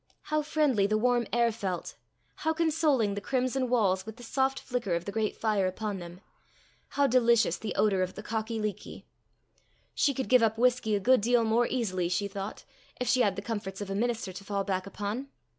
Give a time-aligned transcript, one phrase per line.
[0.23, 1.93] How friendly the warm air felt!
[2.37, 6.21] how consoling the crimson walls with the soft flicker of the great fire upon them!
[6.87, 9.05] how delicious the odour of the cockie leekie!
[9.93, 12.63] She could give up whisky a good deal more easily, she thought,
[12.99, 15.27] if she had the comforts of a minister to fall back upon!